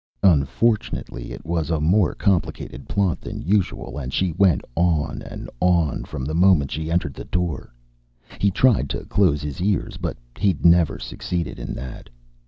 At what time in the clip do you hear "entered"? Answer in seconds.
6.89-7.13